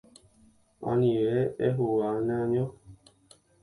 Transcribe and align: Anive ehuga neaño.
Anive 0.89 1.39
ehuga 1.67 2.07
neaño. 2.27 2.65